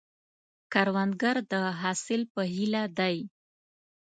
کروندګر 0.73 1.35
د 1.51 1.53
حاصل 1.81 2.21
په 2.33 2.41
هیله 2.53 2.83
دی 2.97 3.17